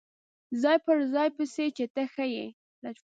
ځای 0.61 0.77
په 0.85 0.91
بلا 0.99 1.25
پسې 1.35 1.65
چې 1.75 1.85
ته 1.93 2.03
ښه 2.13 2.25
یې. 2.35 2.47